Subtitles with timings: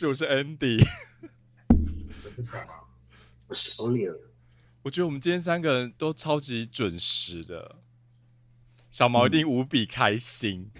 [0.00, 0.82] 事，我是 Andy。
[1.68, 2.72] 我是什么？
[3.48, 4.16] 我是 Olio。
[4.82, 7.76] 我觉得我们今天三个人都超级准时的，
[8.90, 10.70] 小毛一定无比开心。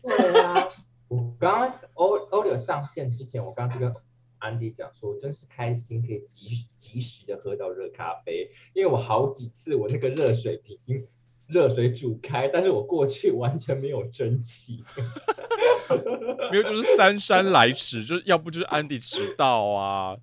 [0.00, 0.68] 对啊，
[1.08, 3.92] 我刚刚欧欧柳上线之前，我刚刚就跟
[4.38, 11.04] 安迪讲说，我真是开心可以及时及时的喝到热咖啡，因为我好几次我那个热水瓶已经
[11.48, 14.84] 热水煮开，但是我过去完全没有蒸汽。
[16.50, 20.16] 没有，就是姗姗来迟，就是要不就是安迪迟到啊，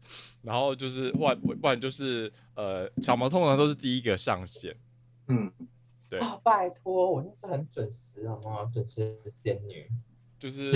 [0.44, 4.76] 然后就是不然不然就是呃，小毛通常都是第一个上线。
[5.28, 5.52] 嗯，
[6.08, 8.70] 对，啊，拜托，我那是很准时好吗？
[8.72, 9.88] 准时的仙女。
[10.38, 10.70] 就是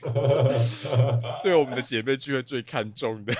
[1.42, 3.34] 对我们的姐妹聚会最看重的。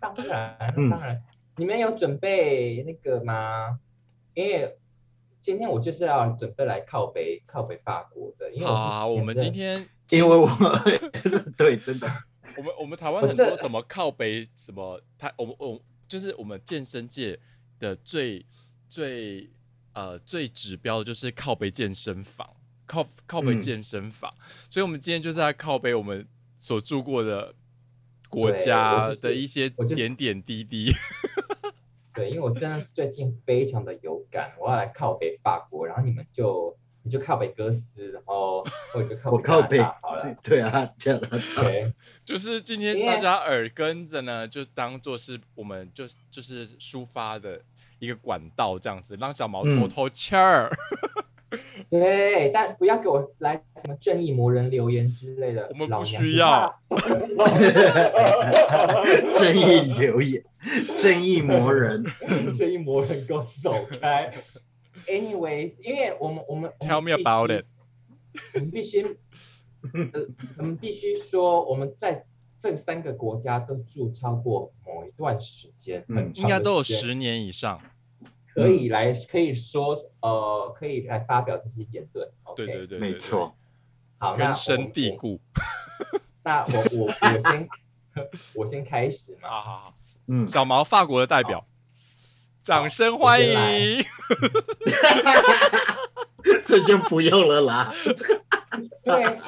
[0.00, 1.22] 当然，嗯当然，
[1.56, 3.80] 你们有准备那个吗？
[4.34, 4.76] 因为
[5.40, 10.46] 今天我就是要准备来靠北靠北法国的，因为好我啊，我们今天 因为我
[11.56, 12.06] 对真的，
[12.58, 17.38] 我们我们台湾很多怎么靠北，什么他我们我就是我们健身界
[17.78, 18.44] 的最
[18.88, 19.48] 最
[19.94, 22.48] 呃最指标的就是靠北健身房，
[22.84, 24.34] 靠靠北嗯健身房，
[24.70, 26.26] 所以我们今天就是在靠北我们
[26.58, 27.54] 所住过的
[28.28, 30.92] 国家的一些点点滴滴。
[32.16, 41.92] 对，因为我真的是最近非常的有感，我要来靠北法国，然后你们就你就靠北哥斯，然后或者就靠北我靠北好了，，对啊，这样啊，对。
[42.24, 47.60] 就是今天大家耳根子呢，就当做是我们就就是抒发的
[47.98, 50.70] 一个管道，这样子让小毛嗯透透气儿。
[51.88, 56.74] 对，但不要给我来什么正义魔人留言之类的，我们不需要。
[59.32, 60.44] 正义留言，
[60.96, 62.04] 正义魔人，
[62.58, 64.34] 正义魔人给我走开。
[65.06, 67.64] Anyways，因为我们我们 Tell me about it。
[68.54, 70.26] 我们必须，呃，
[70.58, 72.24] 我们必须说我们在
[72.60, 77.80] 这三个国家都住超过某一段时间，应该都有十年以上。
[78.56, 82.26] 可以来可以说呃可以来发表这些言论。
[82.56, 83.54] 对对对，没错，
[84.18, 85.38] 好，根深蒂固。
[86.42, 87.68] 那我我我先
[88.56, 89.48] 我先开始嘛。
[89.48, 89.94] 好好好，
[90.28, 91.66] 嗯，小毛法国的代表，
[92.64, 93.78] 掌声欢我先来。
[93.78, 94.02] 迎。
[96.64, 97.92] 这就不用了啦，
[99.02, 99.40] 对，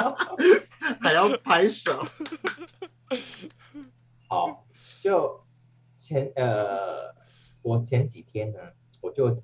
[1.01, 2.05] 还要拍手，
[4.29, 4.67] 好，
[5.01, 5.45] 就
[5.95, 7.15] 前呃，
[7.63, 8.59] 我前几天呢，
[9.01, 9.37] 我就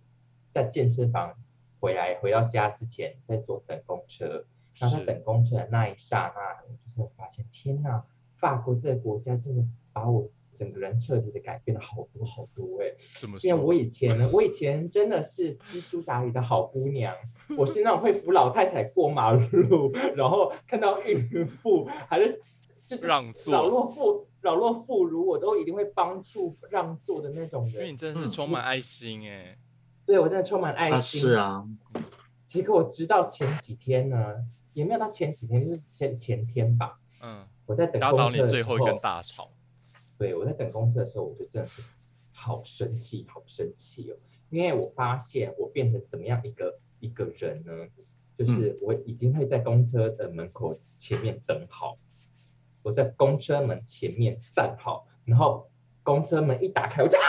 [0.51, 1.35] 在健身房
[1.81, 4.45] 回来回到家之前，在坐等公车。
[4.77, 8.03] 然后在等公车的那一刹那，我就是发现，天呐，
[8.35, 13.49] 法国这个国家真的把我整个人彻底的改变了好多好多哎、怎么说？
[13.49, 17.15] 因为我以前呢，我以前真的是知书达理的好姑娘，
[17.57, 22.43] 我是那种会扶老太太过马路，然后看到孕妇还是
[22.87, 27.75] 就是让座老弱妇老弱妇孺，我都一定会帮助让座的那种人。
[27.75, 29.59] 因为你真的是充满爱心哎。
[30.05, 31.21] 对我真的充满爱啊心。
[31.21, 31.33] 是。
[31.33, 31.67] 啊，
[32.45, 39.51] 结果我直到前几天呢，也没有到前几天，就是前前天吧，嗯，我在等公车的时最后一根，大吵。
[40.19, 41.83] 对我在等公车的时候，我就真的是
[42.33, 44.17] 好生气，好生气哦！
[44.51, 47.73] 因为我发现我变成什么样一个一个人呢？
[48.37, 51.97] 就是我已经会在公车的门口前面等好，
[52.85, 55.69] 我在公车门前面站好，然后
[56.05, 57.25] 公车门一打开，我就啊，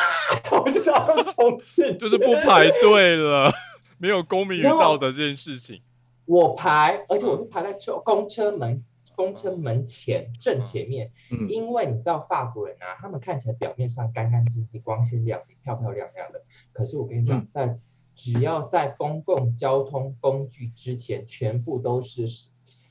[0.64, 3.50] 我就要冲进去，就是不排队了，
[3.98, 5.82] 没有公民与道德这件事情。
[6.26, 8.84] 我排，而且我是排在车公车门
[9.16, 16.42] 公车门前正前面，嗯，因为你知道法国人啊，他们看起来表面上干干净净、光鲜亮丽、漂漂亮亮的，
[16.74, 17.78] 可是我跟你讲，在
[18.14, 22.28] 只要在公共交通工具之前，全部都是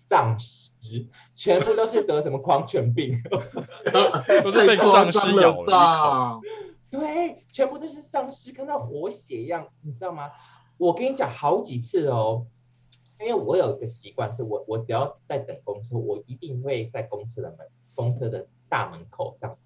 [0.08, 3.16] 丧尸，全部都是得什么狂犬病，
[4.42, 6.40] 都是被丧尸咬了。
[6.90, 10.30] 对，全部都是丧尸，看到活血一样，你知道吗？
[10.76, 12.46] 我跟你讲好几次哦，
[13.18, 19.56] 因为我有一个习惯，是我我只要在等公车，我一定会在公车的门公车的大门口这样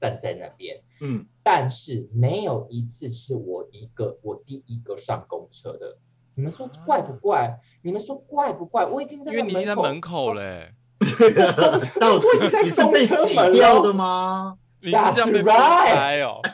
[0.00, 5.98] 站在那边，嗯，但是没有一次是我一个我第一个上公车的。
[6.34, 7.58] 你们说怪不怪？
[7.82, 8.84] 你们说怪不怪？
[8.86, 10.72] 我已经在因为你已经在门口口，嘞，
[12.00, 14.56] 到底我已经在你是被挤掉的吗？
[14.80, 16.40] 你是这样被开哦。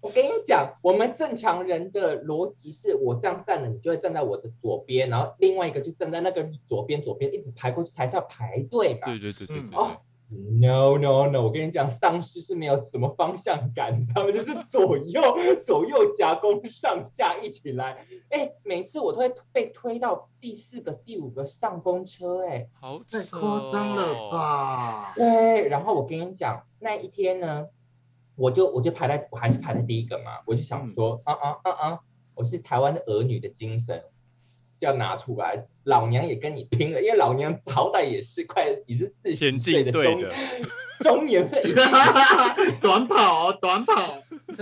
[0.00, 9.06] 我跟你讲，我们正常人的逻辑是我这样站了，你就会站在我的左边，然后另外一个就站在那个左边，左边一直排过去才叫排队嘛。
[9.06, 9.96] 对对对对对嗯对哦，
[10.30, 11.42] No no no！
[11.42, 15.22] 我跟你讲，丧尸是没有什么方向感，他们就是左右
[15.64, 18.04] 左右夹攻，上下一起来。
[18.28, 25.14] 哎，每次我都会被推到第四个、第五个上公车，哎，好太夸张了吧？
[25.16, 27.68] 对，然后我跟你讲，那一天呢，
[28.36, 32.00] 我就我就排在，我还是排在第一个嘛，我就想说，啊啊啊啊，
[32.34, 34.04] 我是台湾的儿女的精神。
[34.80, 40.20] 就要拿出来，老娘也跟你拼了，因为老娘好歹也是快也是四十岁的中
[41.00, 41.62] 中年份，
[42.80, 43.92] 短跑短跑，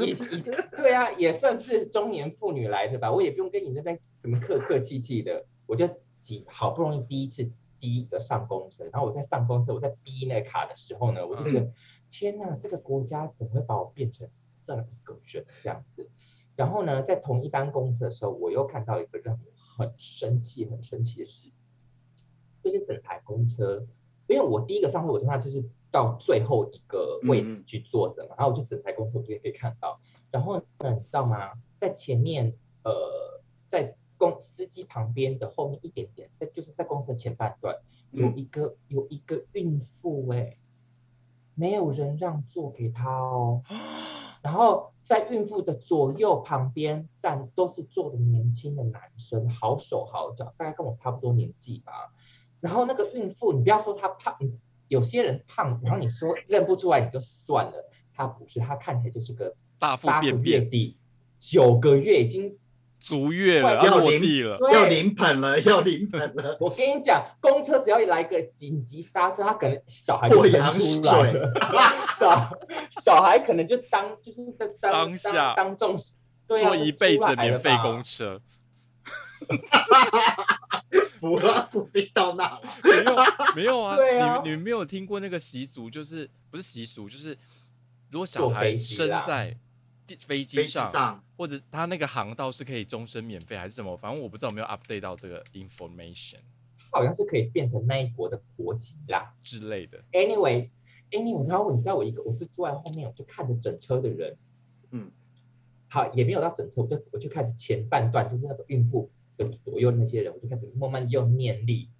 [0.02, 0.42] 已 已
[0.76, 5.88] 对啊，也算是中年妇女来的吧，我也不用跟你那边什么客客气气的，我就
[6.20, 11.70] 几好不容易第一次第一个上公车，然后我在上公车，我在逼那卡的时候呢，我就觉得
[12.10, 14.28] 天哪，这个国家怎么会把我变成
[14.62, 15.44] 这样一个人？
[15.62, 16.08] 这样子？
[16.54, 21.50] 然后呢，在同一班公车的时候，我又看到一个让我很生气、很生气的事，
[22.62, 23.87] 就是整台公车，
[24.26, 30.00] 因为我第一个上车，我的话就是到最后一个位置去坐着嘛，然后我就整台公车我就可以看到。
[30.31, 31.52] 然后呢，你知道吗？
[31.78, 37.76] 在前面，呃，在公司机旁边的后面一点点，在就是在公车前半段，
[38.11, 40.56] 有一个有一个孕妇，哎，
[41.55, 43.62] 没有人让座给她哦。
[44.43, 51.92] 然后在孕妇的左右旁边站都是坐的年轻的男生，好手好脚，大概跟我差不多年纪吧。
[52.60, 54.36] 然后那个孕妇，你不要说她胖，
[54.88, 60.98] 有些人胖，然后你说认不出来你就算了，她不是，她看起来就是个大腹便便的，
[61.38, 62.58] 九个月已经。
[62.98, 66.56] 足月了，要落地了， 要临盆了，要临盆了。
[66.58, 70.43] 我跟你讲，公车只要一来个紧急刹车，他可能小孩就出
[71.04, 71.32] 来。
[71.32, 71.52] 了，
[72.19, 72.50] 小
[72.90, 75.54] 小孩可能就当就是在当下。
[75.54, 75.96] 当众
[76.48, 78.40] 坐一辈子免费公车，
[81.20, 81.38] 不
[81.70, 83.16] 不必到那，没有
[83.54, 87.37] 没有啊，你们你们没有听过那个习俗，就是不是习俗，就是
[88.10, 89.56] 如果小孩生在。
[90.26, 93.96] 飞机上，或者他那个航道是可以终身免费还是什么？
[93.96, 96.38] 反正我不知道有没有 update 到这个 information。
[96.92, 100.02] 好像是可以变成那一国的国籍啦之类的。
[100.12, 104.38] Anyways，Anyway，然后你知道我一个，我就坐在后面，我就看着整车的人，
[104.92, 105.10] 嗯，
[105.88, 111.90] 好也没有到整车，我就我就开始前半段，就是那个孕妇的左右那些人，我就开始慢慢用念力，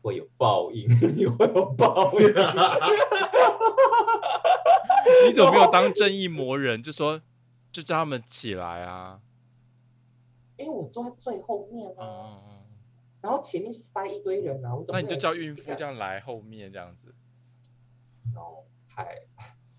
[0.00, 2.26] 会有报应，你会有报应。
[5.26, 6.82] 你怎么没有当正义魔人？
[6.82, 7.20] 就说，
[7.72, 9.20] 就叫他们起来啊！
[10.56, 12.40] 因为我坐在最后面啊，
[13.20, 17.14] 然后前面是塞一堆人啊，我那你就叫孕妇这样来后面这样子。
[18.34, 19.18] 然后还，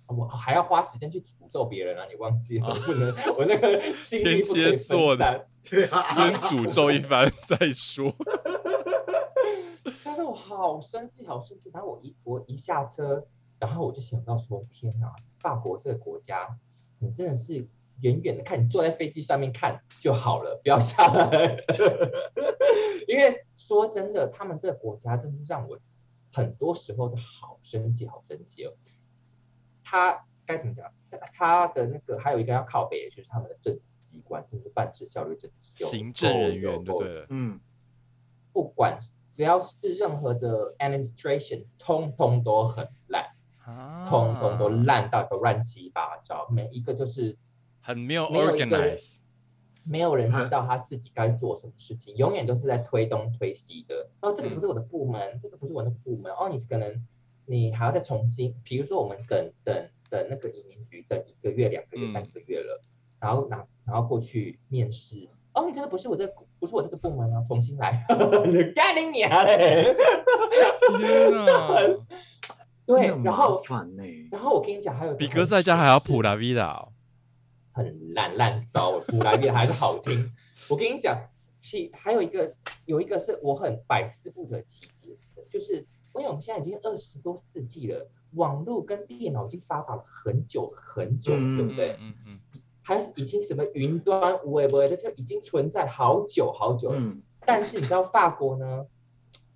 [0.08, 2.06] 我还要花时间去诅咒别人啊！
[2.10, 2.70] 你忘记了？
[2.86, 8.14] 不能，我那个天蝎座的，先诅咒一番再说。
[10.04, 11.72] 但是我好生气，好生气！
[11.74, 13.26] 然后我一我一下车。
[13.60, 16.58] 然后我就想到说，天哪，法国这个国家，
[17.00, 17.68] 你真的是
[18.02, 21.58] 远远的看，你坐在飞机上面看就好了，不要下来。
[23.08, 25.80] 因为说真的，他们这个国家真是让我
[26.32, 28.74] 很多时候都好生气，好生气哦。
[29.84, 30.92] 他该怎么讲？
[31.34, 37.26] 他的那个还有一个要靠北，就是他们的政治机关，就是办事效率真的是行政人员，对对？
[37.30, 37.60] 嗯，
[38.52, 39.00] 不管
[39.30, 43.37] 只要是任何的 administration，通通都很烂。
[44.10, 47.38] 通通都烂到都乱七八糟，每一个就是
[47.82, 49.18] 很没有 organize，
[49.86, 54.10] 没有人知道他自己该做什么事情，永远都是在推东推西的。
[54.22, 56.32] 哦，这个不是我的部门，这个不是我的部门。
[56.34, 57.06] 哦，你可能
[57.46, 62.82] 你还要再重新，比如说我们等等等那个移民局等一个月、两个月、三个月了，
[63.20, 65.28] 然后拿然后过去面试。
[65.54, 66.26] 哦，你这个不是我这
[66.60, 68.06] 不是我这个部门啊，重新来，
[68.76, 69.96] 干你娘嘞！
[72.88, 73.62] 对，然后，
[74.32, 76.88] 然后我跟你讲，还有比哥在家还要普拉维达，
[77.74, 80.32] 很烂烂糟，普拉维达还是好听。
[80.70, 81.22] 我跟你讲，
[81.62, 82.50] 是还有一个，
[82.86, 91.98] 有一个是我很百思不得其解的，就是因为我们现在已经二十多世纪了，网络跟电脑已经发达了很久很久，对不对？
[92.00, 92.40] 嗯嗯。
[92.82, 96.98] 还是已经什么云端无为不为的，就已经存在好久好久了。
[96.98, 97.22] 嗯。
[97.46, 98.88] 但是你知道法国呢，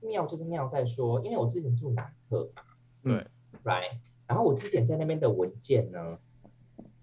[0.02, 2.62] 妙就是妙在说，因为我之前住南特嘛。
[3.04, 3.26] 对
[3.64, 3.98] ，right。
[4.28, 6.18] 然后我之前在那边的文件呢，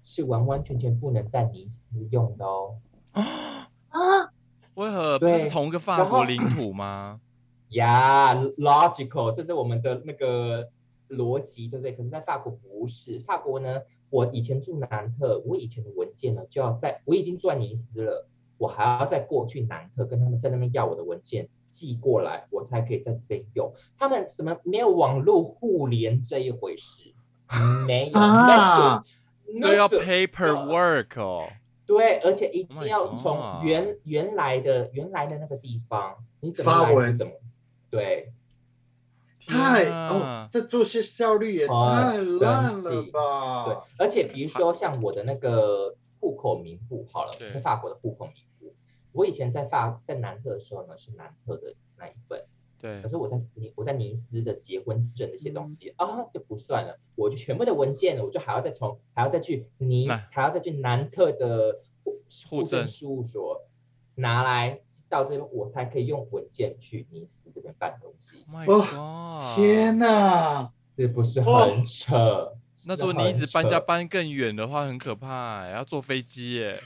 [0.05, 2.79] 是完完全全不能在尼斯用的哦。
[3.13, 4.33] 啊？
[4.75, 5.19] 为何？
[5.19, 7.21] 不是同一个法国领土吗
[7.71, 10.71] ？Yeah，logical，这是我们的那个
[11.09, 11.93] 逻辑，对不对？
[11.93, 13.19] 可是，在法国不是。
[13.27, 18.27] 法国呢，我以前住南特，我以前的文件呢，就要在我已经住在尼斯了，
[18.57, 23.73] 我还要再过去南特跟他们在那边要我的文件，寄过来，我才可以在这边用。
[23.99, 27.15] 他们什么没有网络互联这一回事？
[27.87, 29.03] 没有啊，
[29.63, 31.49] 都要 paperwork 哦。
[31.87, 37.33] 对，而且一定要从原原来的原来的那个地方，你怎么来怎么
[37.91, 38.33] 对。
[39.47, 41.73] 太哦，这做事效率也太
[42.39, 43.65] 烂了吧？
[43.65, 48.41] 对，而且比如说像我的那个户口名簿，好了，在法国的户口名簿，
[49.19, 52.45] 我以前在法在南特的时候呢，是南特的那一份。
[52.81, 63.67] 对，可是我在尼我在尼斯的结婚证那些东西啊就不算了，我就全部的文件，我就还要再从还要再去尼还要再去南特的户户政事务所
[64.15, 68.47] 拿来到这边，我才可以用文件去尼斯这边办东西。
[68.69, 72.57] 哇，天哪，是不是很扯？
[72.87, 76.81] 那如果你一直搬家搬更远的话，很可怕，要坐飞机耶。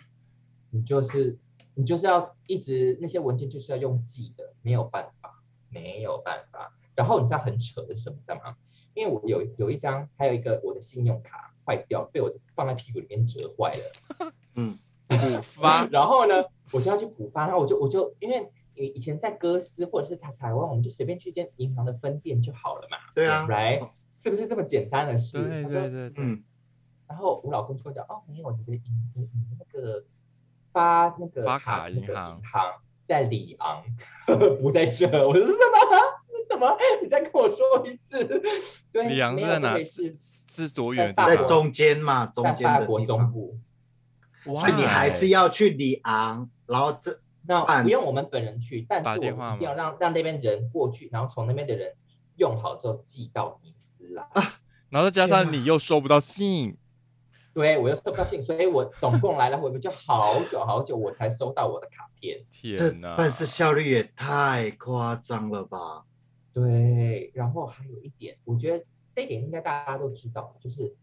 [0.70, 1.36] 你就是
[1.74, 5.38] 你就是要一直那些文件就是要用寄的，没有办法。
[5.74, 8.18] 没有办法，然后你知道很扯的是什么？
[8.20, 8.58] 知道吗？
[8.92, 14.32] 因为我有有一张，还有一个我的信用卡坏掉，被我放在屁股里面折坏了。
[14.54, 15.86] 嗯，补 发。
[15.86, 22.98] 然后呢，我就要去补发，然后我就我就因为以以前在哥斯或者是台台湾，我们就随便去一间银行的分店就好了嘛。
[23.14, 23.88] 对啊，right？
[24.18, 25.38] 是不是这么简单的事？
[25.42, 26.44] 对对对，嗯。
[27.08, 28.82] 然后我老公就讲，哦，没有，你的银
[29.14, 30.04] 你你那个
[30.72, 32.72] 发那个发卡银行行。
[33.04, 33.82] 在里昂，
[34.62, 35.06] 不在这。
[35.26, 35.56] 我说什么？
[36.48, 36.74] 怎么？
[37.02, 38.42] 你再跟我说一次。
[38.92, 39.76] 对，里昂在哪？
[39.84, 40.16] 是
[40.48, 41.12] 是多远？
[41.16, 43.58] 在中间嘛，中间的国中部。
[44.54, 51.92] 所以你还是要去里昂，然后这那不用我们本人去，但是我一定要让让那边人过去，然后从那边的人
[52.36, 54.24] 用好之后寄到尼斯来。
[54.88, 56.78] 然后再加上你又收不到信。
[57.54, 62.42] 对，我又收不到信，所以我总共来了回就好久好久，我才收到我的卡片。
[62.50, 66.06] 天哪，办事效率也太夸张了吧？
[66.50, 70.94] 对，然后还有一点，我觉得这一点应该大家都知道，就是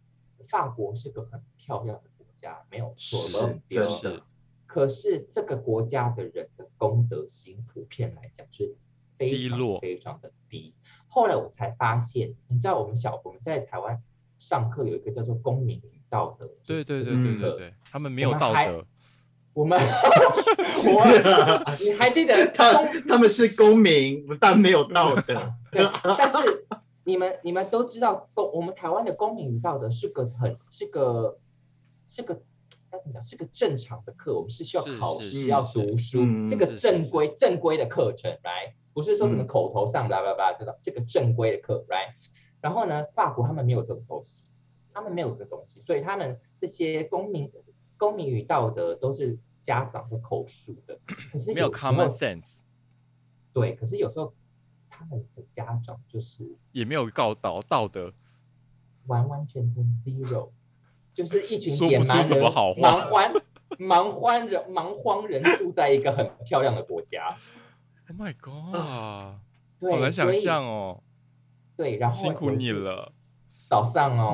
[0.48, 3.20] 法国是个很漂亮的国家，没有错，
[3.68, 4.24] 真的。
[4.66, 8.76] 可是这个国家的人的公德心，普遍来讲是
[9.18, 10.74] 非常非常的低。
[11.08, 14.02] 后来我才发现，你知道我们小我们在台湾
[14.40, 15.80] 上课有一个叫做公民。
[16.10, 18.86] 道德，对对对对对对，他们没有道德。
[19.54, 19.78] 我们，
[20.86, 21.04] 我，
[21.84, 25.54] 你还记得他他们是公民，但没有道德。
[25.72, 25.86] 对，
[26.18, 26.66] 但是
[27.04, 31.40] 你们你们都知道，公我们台湾的公民与道德是个很是个
[32.10, 32.42] 是个
[32.90, 33.24] 该怎么讲？
[33.24, 38.74] 是个正常的课，我们是需要考试要读书，这个正规正规的课程，right？
[38.94, 42.14] 不是说什么口头上叭叭叭这种这个正规的课，right？
[42.62, 44.44] 然后呢，法国他们没有这种东西。
[44.94, 47.52] 他们没有这个东西，所以他们这些公民、
[47.98, 51.00] 公民与道德都是家长的口述的。
[51.32, 52.62] 可是没有 common sense。
[53.54, 54.34] 对，可是有时候
[54.90, 58.14] 他们的家长就是也没有教导道德，
[59.08, 60.52] 完完全全 zero，
[61.14, 63.34] 就是一群说不出什么好话，蛮欢、
[63.78, 67.36] 蛮欢人、蛮荒人住在一个很漂亮的国家。
[68.08, 69.40] Oh my god！
[69.80, 71.04] 对，好难想象哦。
[71.76, 73.14] 对，然后辛苦你了。
[73.70, 74.32] 早上哦，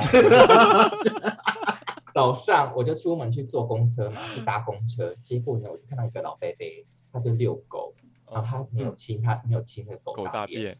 [2.14, 5.14] 早上我就出门去坐公车嘛，去搭公车。
[5.22, 6.66] 结果呢，我就看到一个老伯伯，
[7.12, 7.94] 他就遛狗，
[8.32, 10.80] 然后他没有亲，他没有亲那个狗大便。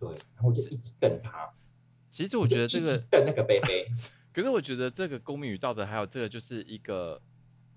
[0.00, 1.48] 对，然后我就一直瞪他。
[2.10, 3.86] 其实我觉得这个瞪那个贝贝，
[4.34, 7.22] 可是我觉得这个公民与道德，还有这个就是一个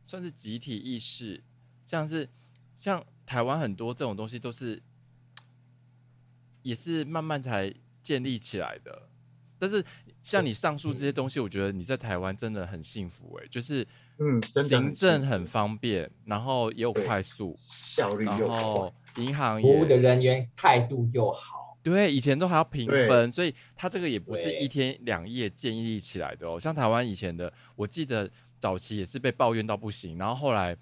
[0.03, 1.43] 算是集体意识，
[1.85, 2.27] 像是
[2.75, 4.81] 像台湾很多这种东西都是
[6.63, 7.71] 也是慢慢才
[8.01, 9.09] 建立起来的。
[9.63, 9.81] 但是
[10.21, 21.77] 像你上述这些东西，我觉得你在台湾真的很幸福哎，就是嗯，行政很方便，然后也有快速效率，然后银行服务的人员态度又好。
[21.81, 26.59] 对，以前都还要评分，所以他这个也不是一天两夜建立起来的哦。
[26.59, 28.29] 像台湾以前的，我记得
[28.59, 30.75] 早期也是被抱怨到不行，然后后来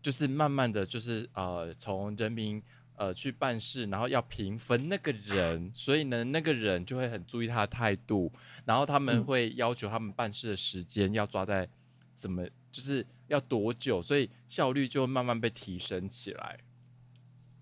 [0.00, 2.62] 就是慢慢的就是呃，从人民。
[2.94, 8.30] 呃，去办事，然后要评分那个人，所以呢，那个人就会很注意他的态度，
[8.64, 11.68] 然后他们会要求他们办事的时间要抓在
[12.14, 16.58] 怎么，就是要多久，所以效率就慢慢被提升起来。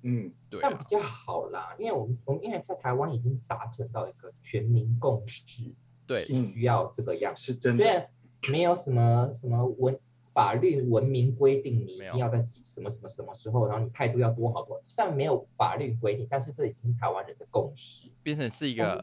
[0.02, 5.72] 嗯，对，这样比较好啦，因为我们我们因为在台湾已经达成到一个全民共识，
[6.06, 8.10] 对，是需要这个样，是真的，虽然
[8.50, 9.98] 没有什么什么文。
[10.32, 19.02] 法律文明规定你一定要在几什么什么什么时候，然后你态度要多好多，虽然没有法律规定，但是这已经是台湾人的共识，变成是一个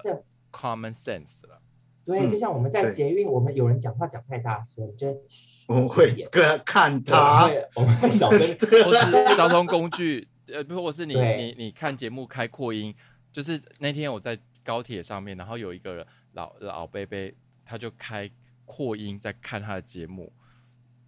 [0.51, 1.61] common sense 了。
[2.05, 5.07] 对，就像我们在捷运，我们有人讲话讲太大声，就
[5.67, 6.09] 我们会
[6.65, 8.39] 看他，我们会小声，
[8.85, 12.95] 或是交通工具呃，如果是你你你看节目开扩音，
[13.33, 18.31] 就是那天我在高铁上面，然后有一个老老贝贝，他就开
[18.63, 20.31] 扩音在看他的节目，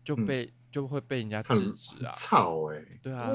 [0.09, 3.31] 就被就会被人家制止啊，吵哎，对啊，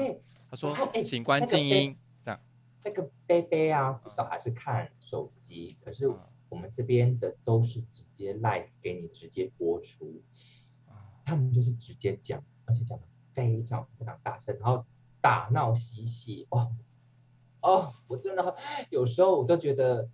[0.49, 2.39] 他说请关静音这样，
[2.83, 6.09] 那个贝贝啊，至少还是看手机，可是
[6.49, 10.21] 我们这边的都是直接 live 给你直接播出，
[11.23, 14.85] 他们就是直接讲，而且讲的非常非常大声，然后。
[15.21, 16.71] 打闹嬉戏哦
[17.61, 18.55] 哦，我真的
[18.91, 20.07] 有时候我都觉得，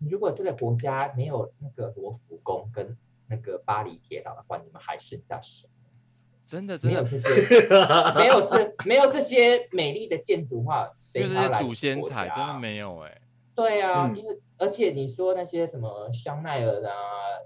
[0.00, 2.98] 如果这个国家没有那个罗浮宫跟
[3.30, 5.70] 那个巴黎铁塔的话，你们还剩下什么？
[6.44, 7.28] 真的，没有这些，
[8.18, 13.20] 没有这没有这些美丽的建筑画，没有这些祖先彩，真的没有哎。
[13.54, 16.92] 对啊，因为而且你说那些什么香奈儿啊、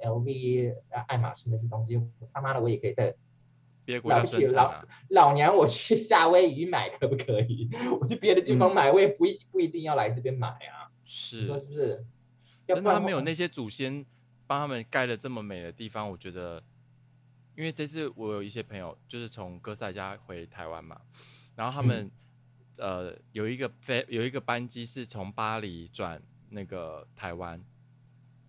[0.02, 2.00] LV 啊、爱马仕那些东西，
[2.32, 3.14] 他妈的我也可以在。
[3.86, 7.68] 别国家生产老老娘，我去夏威夷买可不可以？
[8.00, 10.88] 我去别的地方买，我也不一不一定要来这边买啊。
[11.04, 12.02] 是，你说是不是？
[12.66, 14.06] 真的，他没有那些祖先
[14.46, 16.62] 帮他们盖了这么美的地方，我觉得，
[17.56, 21.00] 因为这次我有一些朋友就是从哥斯达加回台湾嘛，
[21.54, 22.10] 然后他们
[22.78, 27.62] 呃有一个飞有一个班机是从巴黎转那个台湾，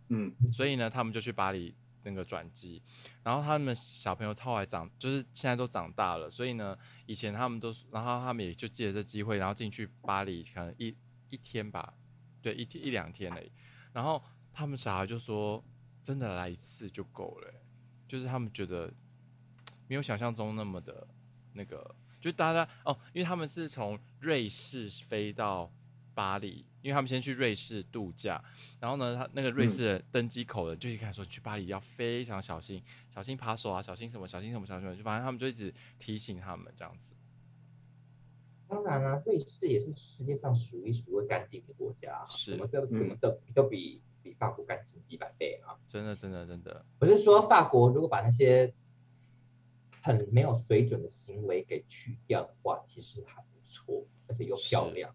[0.10, 1.76] 嗯，所以呢，他们就去巴黎。
[2.08, 2.84] 那个转机，
[3.24, 10.96] 然后他们小朋友后来长，就是现在都长大了，所以呢，以前他们都，然后他们也就借着这机会，然后进去巴黎，可能一
[11.32, 11.96] 一天吧，
[12.44, 13.52] 对，一天一两天嘞，
[13.92, 14.24] 然后
[14.54, 15.66] 他们小孩就说，
[16.06, 17.54] 真的来一次就够了，
[18.08, 18.94] 就是他们觉得
[19.90, 21.08] 没有想象中那么的
[21.54, 25.72] 那个，就大家哦，因为他们是从瑞士飞到。
[26.16, 28.42] 巴黎，因为他们先去瑞士度假，
[28.80, 32.82] 然后呢，他那个瑞士的登机口的就一开始说去巴黎要非常小心，
[33.14, 37.14] 小心扒手啊，小心什么，小心什么，小心什么，就反正他们就一直提醒他们这样子。
[38.70, 45.78] 当然了，瑞士也是世界上数一数二干净的国家，是，什么都什么都都比比法国干净几百倍啊！
[45.86, 46.84] 真的，真的，真的。
[47.00, 48.74] 我是说，法国如果把那些
[50.02, 55.14] 很没有水准的行为给去掉的话，其实还不错，而且又漂亮。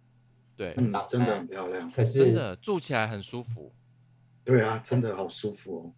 [0.57, 3.73] 对，嗯，真的很漂亮，可是真的住起来很舒服。
[4.44, 5.92] 对啊，真的好舒服哦。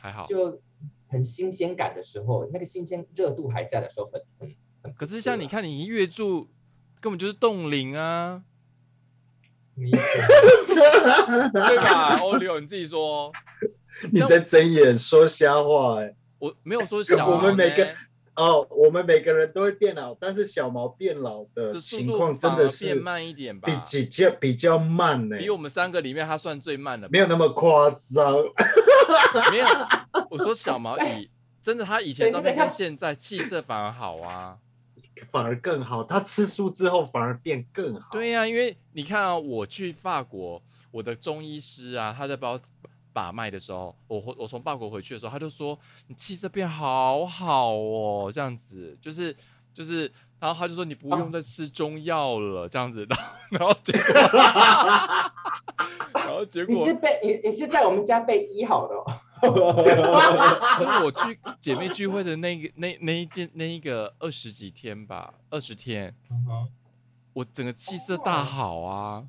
[0.00, 0.62] 还好，就
[1.08, 4.94] 很新鲜感的时候，那个新鲜热度还在的时候，很很很。
[4.94, 6.48] 可是像你看，你一越住，
[7.00, 8.44] 根本就是冻龄啊。
[11.52, 12.16] 对吧？
[12.22, 13.30] 欧刘，你自己说。
[14.10, 16.14] 你在睁眼说瞎话哎！
[16.38, 17.88] 我没有说小， 我们每个。
[18.34, 23.66] 哦，我们每个人都会变老，但是小毛变老的情况真的是变慢一点吧？
[23.66, 25.38] 比比较比较慢呢。
[25.38, 28.34] 比我们三个里面，他算最慢的，没有那么夸张。
[29.50, 29.66] 没有，
[30.28, 31.30] 我说小毛以
[31.62, 34.58] 真的，他以前照片跟现在气色反而好啊，
[35.30, 36.02] 反而更好。
[36.04, 38.08] 他吃素之后反而变更好。
[38.12, 42.58] 对呀，因为你看啊，我去法国，我的中医师啊，他在包。
[43.16, 49.34] 把脉的时候，我我从法国回去的时候，他就说你气色变好好哦，这样子就是
[49.72, 50.02] 就是，
[50.38, 54.12] 然后他就说你不用再吃中药了，这样子， 然后然后结果，
[56.12, 58.94] 然后结果你是被你你是在我们家被医好的，
[60.78, 66.14] 就是我去姐妹聚会的那个那那一件那一个二十几天吧，二十天，
[67.32, 69.26] 我整个气色大好啊。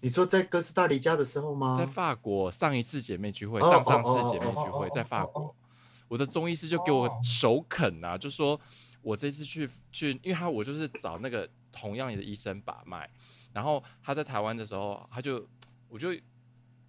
[0.00, 1.74] 你说在哥斯达黎加的时候吗？
[1.76, 5.54] 在法国上一次姐妹聚会，上上次姐妹聚会在法国，
[6.08, 8.60] 我的中医师就给我首肯啊，就说
[9.02, 13.08] 我这次去去，因为他我就是找那个同样的医生把脉，
[13.52, 15.44] 然后他在台湾的时候，他就
[15.88, 16.10] 我就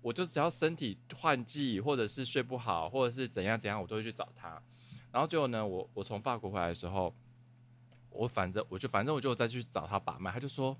[0.01, 4.61] 我就只要身体换季或者是睡不好或者是怎样怎样，我都会去找他，
[5.11, 7.13] 然后结果呢，我我从法国回来的时候，
[8.09, 10.77] 我反正我就反正我就再去找他把脉，他就说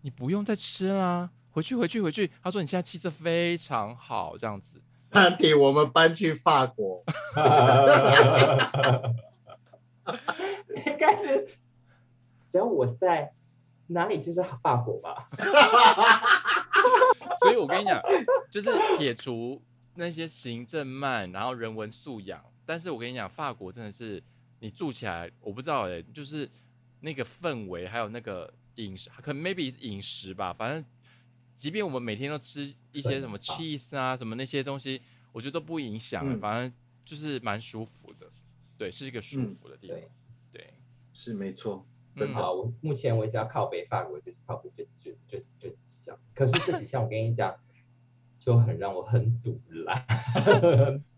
[0.00, 1.30] 你不用再吃啦。
[1.54, 2.32] 回去，回去，回去。
[2.42, 4.80] 他说：“你现在气色非常好，这样子。”
[5.12, 7.04] 安迪，我们搬去法国。
[10.86, 11.46] 应该是
[12.48, 13.34] 只要我在
[13.88, 15.28] 哪里就是法国吧。
[17.42, 18.00] 所以我跟你讲，
[18.50, 19.60] 就是撇除
[19.94, 24.22] 那些行政慢，然后人文素养，但是我跟你讲，法国真的是
[24.60, 26.50] 你住起来，我不知道哎，就是
[27.00, 30.84] 那个氛围，还有那个饮食，可能 maybe 饮食吧，反正。
[31.54, 35.00] 即便我们每天都吃一些什么 cheese 啊，什么那些东西，
[35.32, 36.72] 我觉得都不影响，反正
[37.04, 38.26] 就是蛮舒服的。
[38.78, 39.98] 对，是一个舒服的地方。
[40.50, 40.74] 对，
[41.12, 42.40] 是没错，真的。
[42.40, 46.16] 我目前为止要靠北法国，就是靠北就就就这几项。
[46.34, 47.54] 可是这几项我跟你讲，
[48.38, 50.04] 就很让我很堵拦，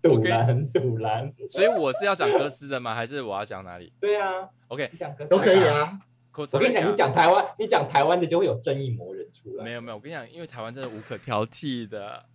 [0.03, 1.33] 堵拦，堵拦。
[1.49, 2.95] 所以我是要讲歌斯的吗？
[2.95, 3.93] 还是我要讲哪里？
[4.01, 6.01] 对啊，OK，讲歌都可以啊。
[6.37, 9.65] 我跟你讲，你讲台湾，你讲台湾的就会有正义魔人出来。
[9.65, 12.25] 没有没有，我跟你讲，因为台湾真的无可挑剔的。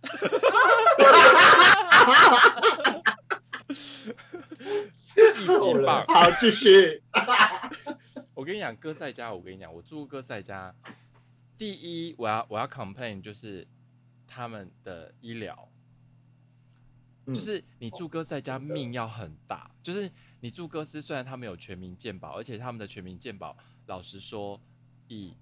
[5.20, 7.02] 一级棒，好，继续。
[8.40, 10.74] 我跟你讲，哥在家，我跟你讲，我住哥在家。
[11.58, 13.68] 第一，我要我要 complain 就是
[14.26, 15.68] 他们的医疗，
[17.26, 19.70] 就是你住哥在家命要很大。
[19.82, 24.58] 就是你住哥斯，虽然他们有全民健保，而且他们的全民健保，老实说，
[25.08, 25.36] 以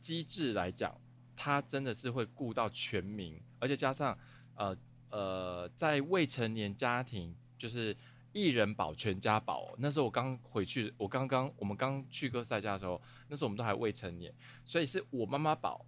[0.00, 0.96] 机制来讲，
[1.34, 4.16] 他真的是会顾到全民，而且加上
[4.54, 4.76] 呃
[5.10, 7.96] 呃，在未成年家庭，就是
[8.32, 9.74] 一人保全家保。
[9.78, 14.32] 那时候我刚回去，我刚刚我们刚去哥赛家的时候，那时候我们都还未成年，
[14.64, 15.84] 所以是我妈妈保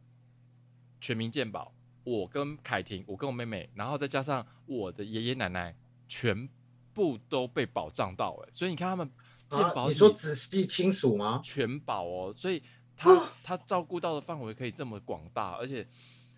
[1.01, 1.73] 全民健保，
[2.05, 5.77] 我跟凯婷，我跟我妹妹，然后再加上我的爷爷奶奶，
[6.09, 6.49] 全
[6.93, 8.49] 部都被保障到哎。
[8.53, 9.11] 所以你看他们
[9.49, 11.41] 健保，你说仔细清楚吗？
[11.45, 12.63] 全保哦，所以
[12.97, 15.87] 他他照顾到的范围可以这么广大，而且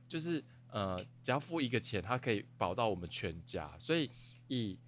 [0.07, 4.11] 就是呃，只要付一个钱，他可以保到我们全家，所以
[4.49, 4.79] 以。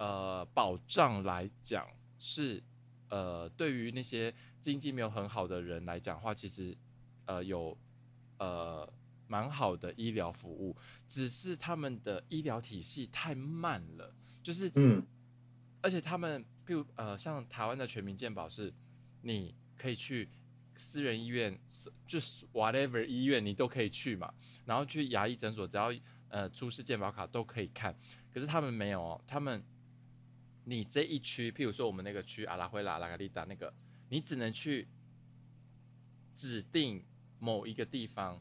[0.00, 1.86] 呃，保障来讲
[2.18, 2.62] 是，
[3.10, 6.74] 呃，对于那些经济没有很好的人来讲话，其实，
[7.26, 7.76] 呃，有
[8.38, 8.90] 呃
[9.28, 10.74] 蛮好的医疗服务，
[11.06, 15.04] 只是他们的医疗体系太慢了，就是嗯，
[15.82, 18.72] 而且他们，譬如呃，像台湾的全民健保是，
[19.20, 20.30] 你可以去
[20.78, 21.60] 私人医院，
[22.06, 24.32] 就是 whatever 医院你都可以去嘛，
[24.64, 25.92] 然后去牙医诊所，只要
[26.30, 27.94] 呃出示健保卡都可以看，
[28.32, 29.62] 可是他们没有哦，他们。
[30.70, 33.74] 你这一区，譬如说我们那个区阿拉灰拉拉卡利达那个，
[34.08, 34.86] 你只能去
[36.36, 37.04] 指定
[37.40, 38.40] 某一个地方，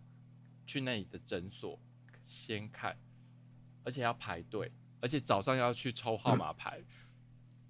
[0.68, 1.80] 去那里的诊所
[2.22, 2.96] 先看，
[3.84, 6.80] 而且要排队，而且早上要去抽号码牌，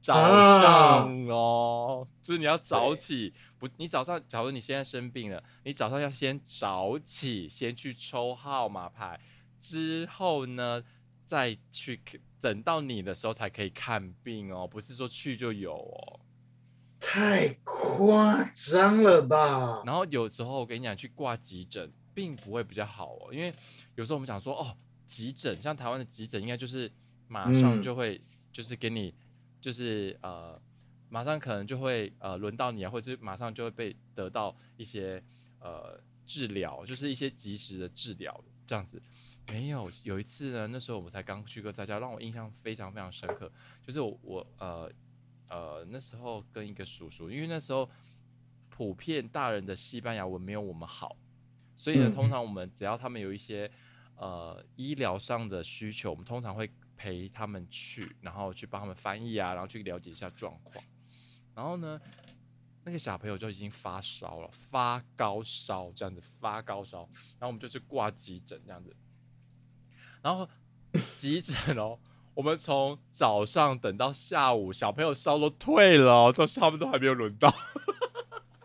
[0.03, 0.13] 早
[0.61, 9.21] 上哦，就是你要早起，不，你早上，假如你现在生病了，你早上要先早起，先去抽号码牌，
[9.61, 10.83] 之后呢？
[11.29, 12.01] 再去
[12.41, 16.19] 等到你的时候才可以看病哦，不是说去就有哦，
[16.99, 19.83] 太夸张了吧？
[19.85, 23.53] 然后有时候我跟你讲，去挂急诊并不会比较好哦，因为
[23.93, 26.91] 有时候我们讲说哦，急诊像台湾的急诊应该就是
[27.27, 28.19] 马上就会
[28.51, 29.13] 就是给你
[29.61, 30.59] 就是呃
[31.09, 35.23] 马上可能就会呃轮到你啊，或者是马上就会被得到一些
[35.59, 38.99] 呃治疗，就是一些及时的治疗这样子。
[39.51, 43.51] 没有，有一次呢，那时候我们才刚去过在家，让我印象非常非常深刻。
[43.85, 44.91] 就是我我呃
[45.47, 47.89] 呃那时候跟一个叔叔，因为那时候
[48.69, 51.15] 普遍大人的西班牙文没有我们好，
[51.75, 53.69] 所以呢，通常我们只要他们有一些
[54.15, 60.83] 呃医疗上的需求，我们通常会陪他们去，然后去帮他们翻译啊，然后去了解一下状况。
[61.55, 61.99] 然后呢，
[62.85, 67.09] 那个小朋友就已经发烧了，发高烧这样子，发高烧，
[67.39, 68.95] 然后我们就去挂急诊这样子。
[70.21, 70.47] 然后
[71.15, 71.97] 急诊哦，
[72.33, 77.53] 我们从早上等到下午，小朋友烧都退了，都差不多还没有轮到。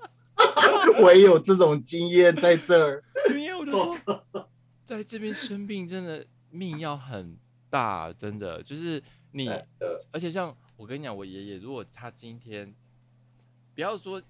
[1.01, 3.03] 我也有这种经验在这儿。
[3.31, 4.49] 因为我就说，
[4.85, 7.37] 在这边生病真的命要很
[7.71, 9.49] 大，真的就是你，
[10.11, 12.75] 而且像我跟你讲，我爷爷如果他今天
[13.75, 14.21] 不要说，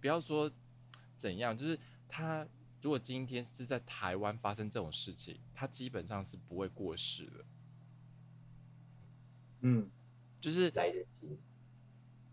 [0.00, 0.50] 不要说
[1.16, 1.78] 怎样，就是
[2.08, 2.46] 他。
[2.84, 7.44] 如果今天是在台湾发生这种事情，他基本上是不会过世的。
[9.62, 9.90] 嗯，
[10.38, 11.38] 就是来得及，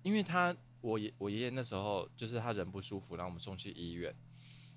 [0.03, 4.13] 因为他我爷我爷爷那时候就是他人不舒服，然后我们送去医院，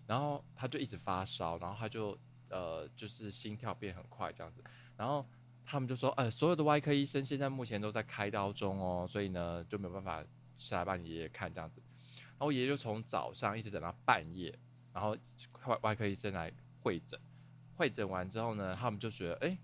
[0.06, 2.16] 然后他就一直发烧，然后他就
[2.50, 4.62] 呃就是心跳变很快这样子，
[4.96, 5.28] 然后
[5.64, 10.24] 他们就说，呃，所有的外科医生现在目前都在开刀中哦，所以呢就没有办法
[10.56, 11.82] 下来帮你爷爷看这样子，
[12.16, 14.56] 然后我爷爷就从早上一直等到半夜。
[14.94, 15.14] 然后
[15.66, 17.20] 外外科医生来会诊，
[17.76, 19.58] 会诊完之后呢，他们就觉得哎，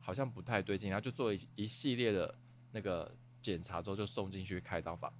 [0.00, 2.34] 好像不太对劲，然后就做一一系列的
[2.72, 5.12] 那个检查之后，就送进去开刀房。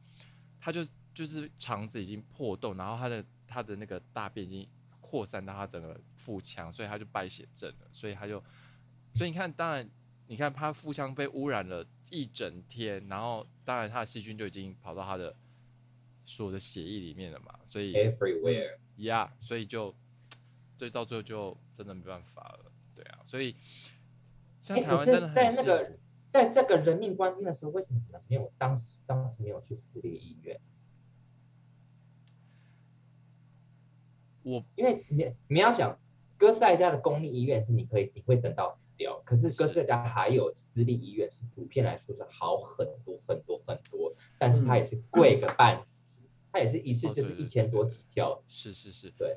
[0.58, 4.68] 他就就是肠子已经破洞，然后他的他的那个大便已经
[5.00, 7.88] 扩散到他整个腹腔，所以他就败血症了。
[7.92, 8.42] 所以他就，
[9.14, 9.88] 所以你看，当然
[10.26, 15.34] 你看他腹腔被污染了一整天，然后当然他的细菌就已经跑到他的
[16.30, 18.78] 所有的协议里面了嘛，所以 everywhere。
[18.98, 19.92] 呀，所以就，
[20.78, 23.56] 所以到最后就真的没办法了，对啊，所以
[24.62, 25.98] 像台湾真的在那个
[26.30, 30.60] 在这个人命关天的时候，为什么没有当时当时没有去私立医院？
[34.44, 35.98] 我因为你你要想，
[36.38, 45.99] 哥斯达家的公立医院是你可以你会等到死掉，可是哥斯达家还有私立医院是普遍来说是好很多很多很多，但是它也是贵个半死。
[46.52, 48.42] 它也是一次就是一千多起跳。
[48.48, 49.36] 是是是，对。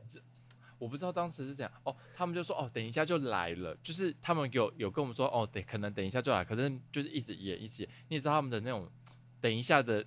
[0.79, 8.89] 我不知道当时是这样哦，他们就说哦，等一下就来了，就是他们有有跟我们说哦，等可能等一下就来，可是就是一直演一直演，你知道他们的那种
[9.39, 10.05] 等一下的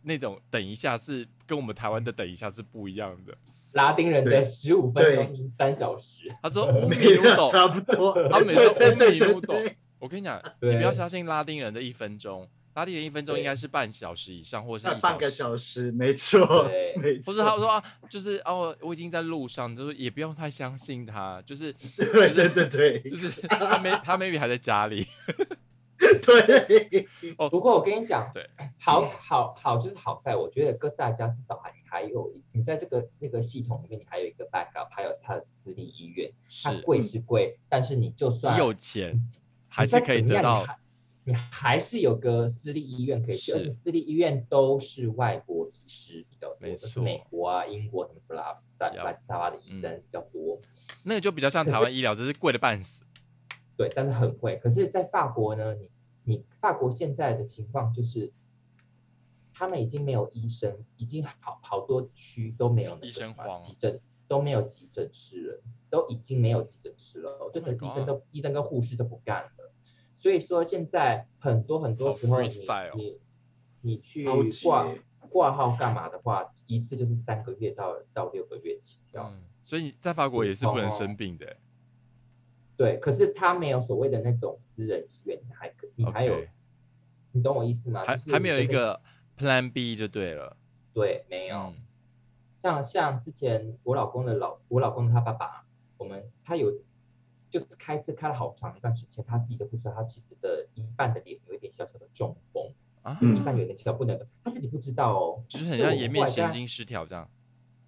[0.00, 3.36] 那种等一下是跟我们台湾的等一下是不一样的。
[3.72, 6.34] 拉丁人的十五分钟就是三小时。
[6.42, 9.52] 他说 五米五走差不多，他每说五米五走。
[9.98, 12.48] 我跟你讲，你不要相信拉丁人的一分钟。
[12.74, 16.68] 拉丁人一分钟应该是半小时以上，或者是半个小时，没错，
[17.00, 17.32] 没错。
[17.32, 25.06] 或者他说啊，就是哦，我已经在路上，就是也不用太相信他，就是对对对对， 就是他没 他 maybe 还在家里。
[25.96, 27.06] 对，
[27.38, 28.44] 哦，不过我跟你讲，对，
[28.78, 36.30] 好好好，就是好在我觉得哥斯达加至少还还有你在这个那个系统里面，你还有一个 backup，还有他的私立医院，
[36.62, 39.18] 它贵是贵，但是你就算你有钱，
[39.68, 40.66] 还是可以得到。
[41.26, 50.60] 你还是有个私立医院可以去，而且私立医院都是外国医师比较多，美国啊、英国什么布拉在来沙巴的医生比较多。
[51.02, 53.04] 那个就比较像台湾医疗，只是贵的半死。
[53.76, 54.56] 对，但是很贵。
[54.58, 55.90] 可是，在法国呢，你
[56.24, 58.30] 你法国现在的情况就是，
[59.54, 69.72] 他们已经没有医生，已经好好多区都没有医生荒，急诊都没有急诊室了，都已经没有急诊室了，对的医生都医生跟护士都不干了。
[70.24, 72.48] 所以说，现在很多很多时候，你
[72.94, 73.20] 你
[73.82, 74.24] 你去
[74.64, 74.90] 挂
[75.28, 79.30] 挂号干嘛的话，一次就是三个月到到六个月起跳。
[79.62, 81.58] 所以在法国也是不能生病的。
[82.74, 86.42] 对，可是他没有所谓的那种私人医院，还可你还有，
[87.32, 88.02] 你懂我意思吗？
[88.06, 88.98] 还还没有一个
[89.36, 90.56] Plan B 就对了。
[90.94, 91.74] 对，没有。
[92.56, 95.66] 像像之前我老公的老我老公他爸爸，
[95.98, 96.72] 我们他有。
[97.54, 107.30] 就是开车开了好长一段时间，他自己都不知道，他其实的一半的脸有一点小小的中风啊，一半有点小不能动，他自己不知道哦，就是很像颜面神经失调这样。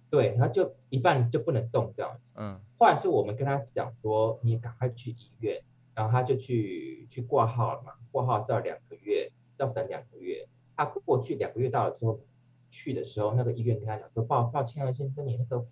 [0.09, 2.17] 对，然后就一半就不能动这样。
[2.35, 5.61] 嗯，后来是我们跟他讲说，你赶快去医院，
[5.93, 10.47] 然后他就去去挂号了嘛，挂号要两个月，要等两个月。
[10.77, 12.21] 他过去两个月到了之后，
[12.71, 15.67] 去的时候那个医院跟他讲说，抱抱歉啊，先生，你那个。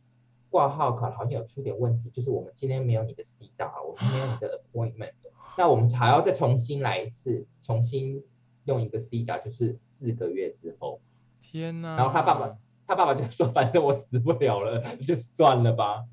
[0.56, 5.12] 挂号卡好像有出点问题，就是我们今天没有你的 C 打，我们没有你的 appointment，
[5.58, 8.24] 那我们还要再重新来一次，重新
[8.64, 11.02] 用一个 C 打，就是四个月之后。
[11.42, 11.98] 天哪！
[11.98, 16.06] 然后他爸爸，他爸爸就说，反正我死不了了， 就算了吧。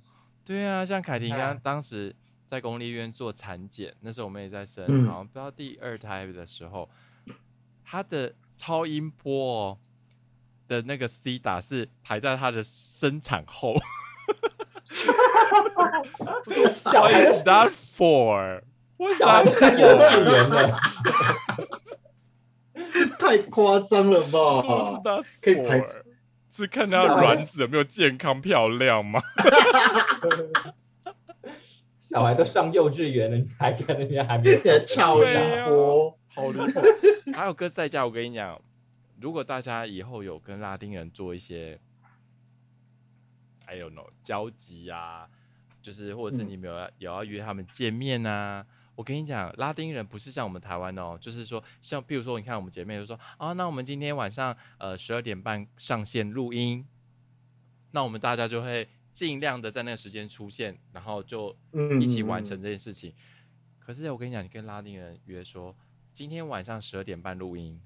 [0.45, 2.13] 对啊，像凯婷刚当时
[2.49, 6.91] 在公立医院做产检，那时候我们也在生，好像不知道第二胎的时候，
[7.85, 9.79] 他的超音波
[10.67, 13.77] 的那个 C 打是排在他的生产后。
[16.19, 18.63] What is that for？
[18.97, 20.75] 我想看幼稚园的，
[23.19, 24.21] 太夸张了
[25.03, 25.21] 吧？
[25.41, 25.83] 可以排
[26.51, 29.21] 是看他卵子有没有健康漂亮吗？
[31.99, 35.31] 小孩都上幼稚园了，你还看那边还没有超音
[35.67, 36.81] 波，好离谱！
[37.35, 38.61] 还有哥在家，我跟你讲，
[39.21, 41.81] 如果大家以后有跟拉丁人做一些。
[43.65, 45.27] 还有 no 交集啊，
[45.83, 48.65] 就是或者是你没有也要约他们见面啊？
[48.95, 56.87] 我跟你讲，拉丁人不是像我们台湾哦，就是说像比如说，你看我们姐妹就说啊，那我们今天晚上呃十二点半上线录音，
[57.93, 61.57] 那我们大家就会尽量的在那个时间出现，然后就
[62.01, 63.15] 一起完成这件事情。
[63.79, 65.75] 可是我跟你讲，你跟拉丁人约说
[66.13, 67.81] 今天晚上十二点半录音，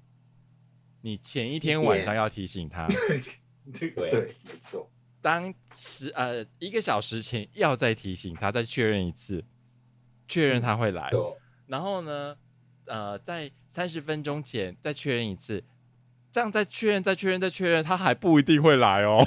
[1.01, 2.85] 你前一天晚上要提醒他，
[3.73, 4.91] 对对，没错。
[5.21, 9.43] 当时呃一个小时前要再提醒他，再确认一次，
[10.27, 11.11] 确认他会来。
[11.65, 12.37] 然后呢，
[12.85, 15.63] 呃，在三十分钟前再确认一次，
[16.31, 19.25] 这样再确认、再确认、再确认，他还不一定会来哦。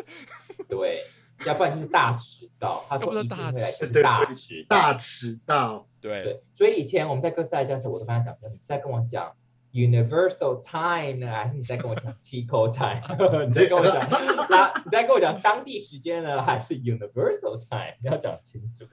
[0.68, 1.02] 对，
[1.46, 2.84] 要不然就是大迟到。
[2.88, 5.86] 他说大迟大迟大迟到。
[6.00, 9.34] 对对，所以以前我们在哥斯达加时，我都跟他讲说，你在跟我讲。
[9.72, 11.30] Universal time 呢？
[11.32, 13.00] 还是你在跟我讲 Tico time？
[13.46, 14.72] 你在跟我讲啊？
[14.84, 16.42] 你在跟我讲当地时间呢？
[16.42, 17.94] 还是 Universal time？
[18.02, 18.84] 你要讲清楚。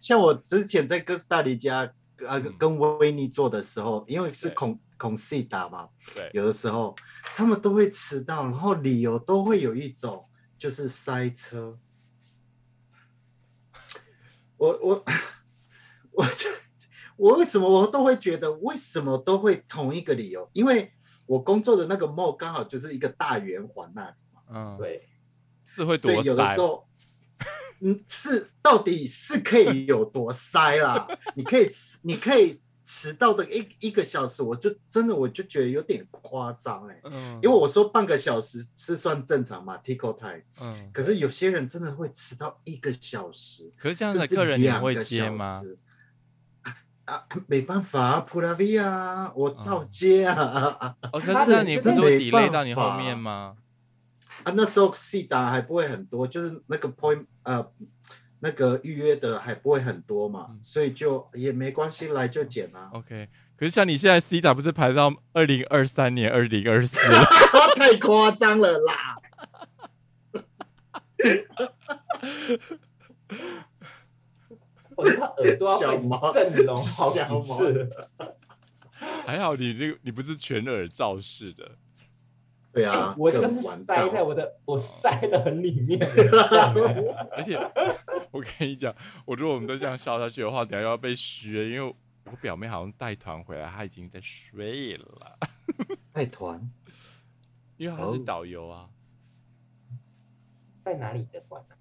[0.00, 1.92] 像我之前在哥斯达黎加
[2.26, 10.24] 呃跟维尼做的时候，因为是孔孔西达嘛，对，有的时候他们都会迟到，然后理由都会有一种
[10.58, 11.78] 就是塞车。
[14.56, 15.04] 我我
[16.12, 16.48] 我就。
[17.16, 20.48] 我为什么我都会觉得为什么都会同一个理由？
[20.52, 20.92] 因为
[21.26, 24.40] 我工作的那个 mall 刚好就是一个大圆环那里嘛。
[24.48, 25.08] 嗯，对，
[25.64, 26.22] 是会多塞。
[26.22, 26.86] 有的时候，
[27.80, 31.08] 嗯，是到底是可以有多塞啦？
[31.34, 31.66] 你可以，
[32.02, 45.60] 你可以迟到的一一个小时，我就真的我就觉得有点夸张哎，嗯，因为我说半个小时是算正常嘛，tickle time，嗯，可是有些人真的会迟到一个小时，可是这样的客人你会接吗？
[47.06, 50.94] 啊，没办法，普拉维亚，我照接啊。
[51.12, 53.56] 哦，可是你不是说 delay 到你后面吗？
[54.44, 57.66] 啊，那时候 C 打还不会很多，就是那个 point 呃，
[58.40, 62.90] 那个预约的还不会很多嘛，所以就也没关系，来就剪啊。
[62.92, 66.98] OK，可是像你现在 C 打不是排到二零二三年、二零二四，
[67.76, 69.16] 太夸张了啦。
[74.96, 75.96] 我他耳朵要
[76.32, 77.90] 被震聋好几次，
[79.26, 81.70] 还好你那个你不是全耳罩式的，
[82.72, 85.98] 对啊，我这个是塞在我的，我塞的很里面，
[87.36, 87.56] 而且
[88.30, 88.94] 我跟你讲，
[89.26, 95.38] 我如果我们都这样笑下去的话，等下又要被削，因为我表妹好像带团回来，她已经在睡了。
[96.12, 96.70] 带团？
[97.76, 98.88] 因为她是导游啊。
[100.84, 101.76] 在哪里的团啊？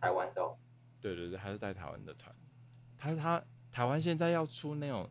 [0.00, 0.42] 台湾的。
[1.00, 2.34] 对对对，她是带台湾的团。
[3.02, 5.10] 他他台湾现在要出那种，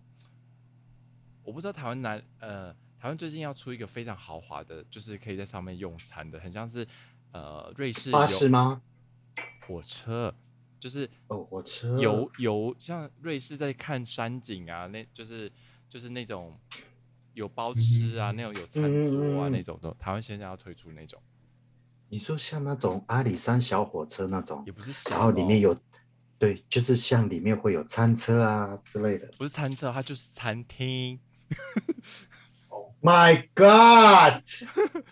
[1.43, 6.87] 我不知道台湾南呃台湾最近要出一个非常豪华的，就是可以在上面用餐的，很像是
[7.33, 8.81] 呃瑞士巴士吗？
[9.67, 10.33] 火车
[10.79, 15.51] 就是哦火车游游像瑞士在看山景啊，那就是
[15.89, 16.57] 就是那种
[17.33, 21.21] 有包吃啊，那种有餐桌啊那种的，台湾现在要推出那种。
[22.07, 25.77] 你说像那种阿里山小火车那种，也不是，然后里面有。
[26.41, 31.19] 对，就是像里面会有餐车啊之类的，不是餐车，它就是餐厅。
[32.69, 34.41] oh My God！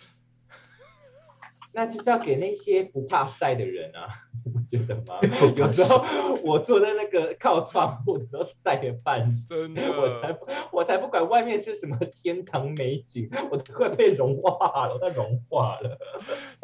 [1.71, 4.09] 那就是要给那些不怕晒的人啊，
[4.43, 5.19] 你不觉得吗？
[5.55, 6.03] 有时候
[6.43, 10.39] 我坐在那个靠窗户的都晒的半死，我才
[10.71, 15.95] 我才不管外面是什么天堂美景，我都快被融化了，都融化了。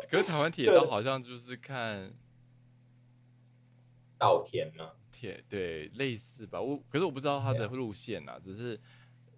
[0.09, 2.11] 可是台湾铁道好像就是看。
[4.17, 4.91] 稻田吗？
[5.11, 8.77] 铁对类似吧，我可是我不知道它的路线啊，只是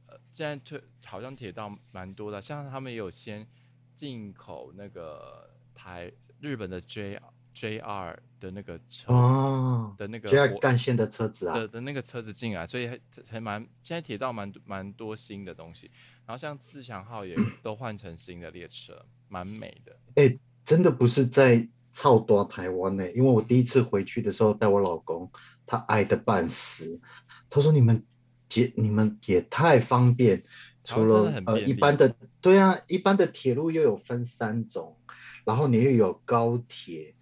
[0.07, 3.47] 呃，现在推好像铁道蛮多的，像他们也有先
[3.93, 7.21] 进口那个台日本的 J
[7.53, 15.91] J R 的那个车哦的那个 J R 干线的车子啊的的那个车子进来，所以还还蛮现在铁道蛮蛮多新的东西，
[16.25, 19.95] 然后像自强号也都换成新的列车，蛮美的。
[20.15, 21.67] 哎，真的不是在。
[21.91, 25.31] 超多台湾呢，因为我第一次回去的时候带我老公，
[25.65, 27.01] 他爱的半死。
[27.49, 28.03] 他说：“你们
[28.53, 30.43] 也你们也太方便，
[30.83, 34.97] 除了呃一般的，对啊，一般的铁路又有分三种，
[35.45, 37.15] 然后你又有高铁，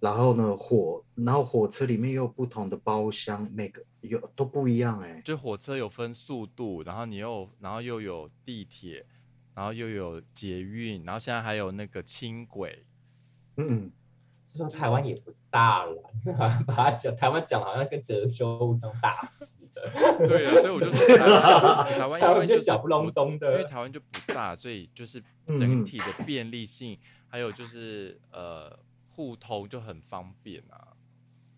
[0.00, 5.20] 然后呢火，然后火车里面又有不同的包厢，每个有都不一样哎。
[5.22, 9.04] 就火车有分速度，然后你又然后又有地铁，
[9.54, 12.86] 然后又有捷运，然后现在还有那个轻轨，
[13.58, 13.92] 嗯。”
[14.56, 16.10] 说台湾也不大了，
[16.66, 20.26] 把它讲台湾讲好像跟德州一样大似的。
[20.26, 25.22] 对啊，所以我就说台湾台湾就小不隆咚的，因为台湾就不大，所以就是
[25.58, 28.76] 整体的便利性，还有就是呃
[29.08, 30.96] 互通就很方便啊。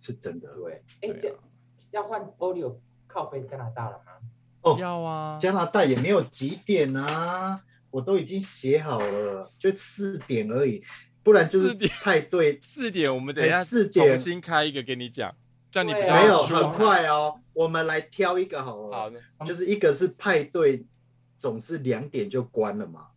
[0.01, 0.83] 是真的，对。
[1.03, 1.35] 哎，这
[1.91, 4.13] 要换欧里有靠飞加拿大了吗？
[4.63, 5.39] 哦，要啊。
[5.39, 10.83] 加拿大也没有几点啊，我都已经写好了，就四点而已。
[11.29, 15.31] 不然就是派对 四点，我们等下四点重新开一个给你讲，
[15.71, 17.38] 这样你比较没有很快哦。
[17.53, 20.87] 我们来挑一个好了，好的，就是一个是派对，
[21.37, 23.09] 总是两点就关了嘛。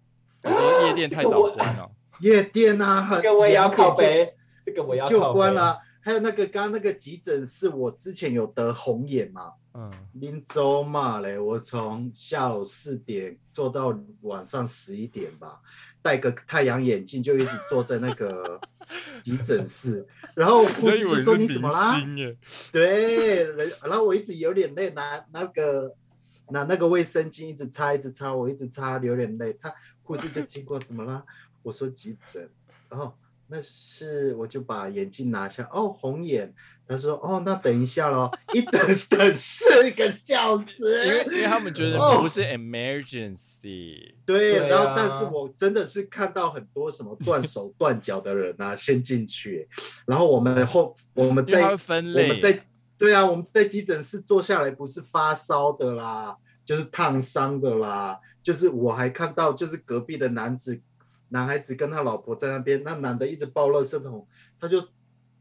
[0.44, 4.34] 夜店太早关了， 夜店啊，这个我也要靠背，
[4.66, 5.80] 这个我要就关了。
[6.02, 9.54] 还有那个刚刚那个急诊室，我之前有得红眼嘛。
[9.74, 15.62] 嗯，林州嘛嘞，我从下午四点做到晚上十一点吧，
[16.02, 18.60] 戴个太阳眼镜就一直坐在那个
[19.24, 20.06] 急诊室，
[20.36, 22.02] 然后护士就说你怎么啦？
[22.72, 23.46] 对，
[23.84, 25.96] 然后我一直有点累，拿那个
[26.50, 31.24] 拿那个卫生巾一直擦一直擦，我一直擦流眼泪，他护士就经过怎么啦？
[31.64, 32.50] 我说急诊，
[32.90, 33.14] 然后。
[33.52, 36.54] 那是我就把眼镜拿下哦，红眼。
[36.88, 44.14] 他说哦，那等一下咯，一等等四个小时，因为因为他们觉得不是 emergency。
[44.26, 49.68] 对，然后但是我真的是看到很多什么断手 断脚的人啊，先进去，
[50.06, 51.78] 然后我们后我们在我
[52.28, 52.66] 们在
[52.98, 56.36] 对啊，我们在急诊室坐下来，不是发烧的啦，
[56.66, 60.82] 就是烫伤的啦，就是我还看到就是隔壁的男子。
[61.34, 64.28] 男孩子跟他老婆在那边，那男的一直抱垃圾桶，
[64.60, 64.86] 他就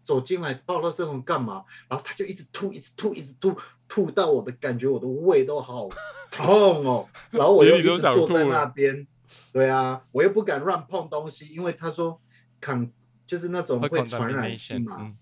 [0.05, 1.65] 走进来抱垃圾桶干嘛？
[1.89, 3.57] 然后他就一直吐，一直吐，一直吐，
[3.89, 5.89] 吐到我的感觉，我的胃都好
[6.31, 7.09] 痛哦。
[7.33, 9.05] 然后我又一直坐在那边，
[9.53, 12.21] 对啊，我又不敢乱碰东西，因为他说
[12.61, 12.89] 抗
[13.27, 15.13] 就是那种会传染性嘛，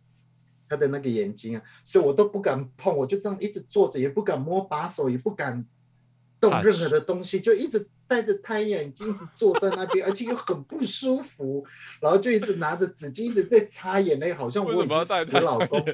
[0.69, 5.65] 他的那个眼睛啊，所以我都不敢碰，我就这样一直坐着，也不敢摸把手，也不敢
[6.39, 7.89] 动任何的东西，就一直。
[8.09, 11.63] 戴着太阳眼镜，一直坐在那边，而且又很不舒服，
[12.01, 15.79] 然后就一直拿着纸巾，一直在擦眼泪，好像我已经死老公。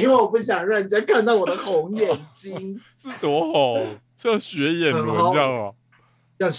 [0.00, 5.74] 因为我不想让人家看到我的红眼睛，是多红，像血眼轮一样哦，
[6.38, 6.50] 像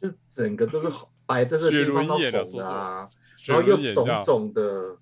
[0.00, 0.88] 就整个都是
[1.26, 3.10] 白的，是地方都红啊，
[3.46, 4.96] 然后又肿肿的，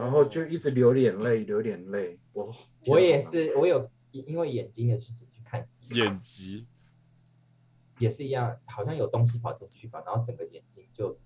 [0.00, 2.18] 然后就一直流眼泪，流眼泪。
[2.32, 2.50] 我
[2.86, 6.66] 我也是，我有因为眼睛的事情去看眼疾。
[8.02, 11.16] 也是一样，好像有东西跑进去吧，然后整个眼睛就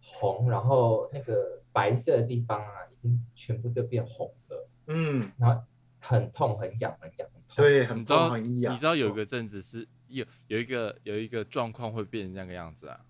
[0.00, 4.68] 红，然后那个白色的地方啊，已经全部都变红了。
[4.86, 5.64] 嗯，然后
[5.98, 7.56] 很痛，很痒，很痒，很痛。
[7.56, 8.72] 对，很痛，很痒。
[8.72, 13.00] 你知道有一个阵子是有有一个有一个状况会变成那个样子啊，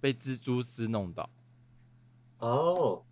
[0.00, 1.28] 被蜘蛛丝弄到。
[2.38, 3.02] 哦，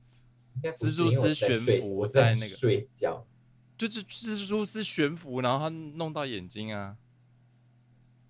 [0.63, 3.27] 蜘蛛丝悬浮在那个睡觉，
[3.77, 6.97] 就是蜘蛛丝悬浮，然后它弄到眼睛啊。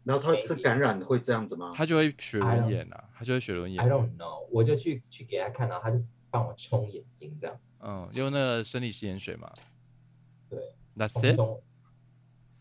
[0.04, 1.72] 然后他是感染会这样子吗？
[1.74, 3.82] 他就会血轮眼啊，他就会血轮眼。
[3.82, 6.00] I don't know，我就去去给他看，然后他就
[6.30, 7.56] 帮我冲眼睛这样。
[7.80, 9.50] 嗯，用那个生理食盐水嘛。
[10.48, 10.58] 对
[10.96, 11.36] ，That's it。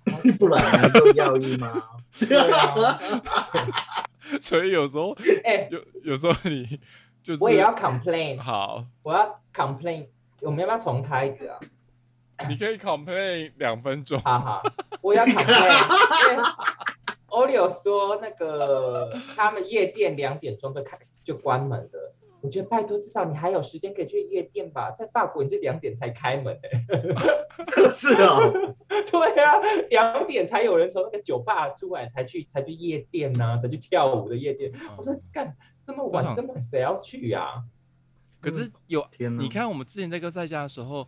[0.39, 1.83] 不然还用药医吗？
[4.41, 5.15] 所以有时候，
[5.45, 6.79] 哎，有有时候你
[7.21, 8.39] 就我也要 complain。
[8.39, 10.07] 好，我要 complain。
[10.41, 11.59] 我们要不要重开一个？
[12.49, 14.19] 你可以 complain 两分钟。
[14.21, 14.63] 哈哈，
[15.01, 16.43] 我要 complain。
[17.31, 26.83] 欧里有说那个他们夜店两点钟就开就关门了，我觉得拜托至少你还有时间可以去夜店吧，在法国你这两点才开门哎，
[27.91, 28.37] 是啊，
[29.09, 29.59] 对啊，
[29.89, 34.71] 两点才有人从那个酒吧出来才去才去夜店呐，才去跳舞的夜店。
[34.97, 35.55] 我说干
[35.85, 37.63] 这么晚这么晚谁要去呀？
[38.41, 41.07] 可是有天你看我们之前在哥在家的时候，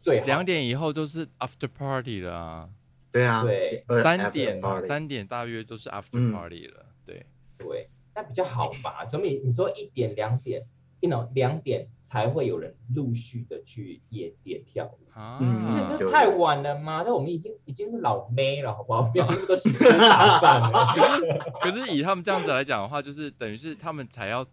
[0.00, 2.68] 最两点以后都是 after party 了。
[3.12, 7.26] 对啊，对，三点嘛，三点大约都是 after party 了，对，
[7.58, 9.04] 对，那比较好吧？
[9.04, 10.62] 总比你说一点两点，
[11.00, 15.38] 一种两点才会有人陆续的去夜店跳舞啊？
[15.42, 17.02] 嗯，这太晚了吗？
[17.04, 19.02] 那我们已经已经是老妹了，好不好？
[19.02, 20.72] 不要那么多时间打扮了。
[21.60, 24.46] 可是以他们这样子来讲的话，就是等于是他们才要